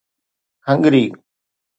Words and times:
Hungary 0.67 1.05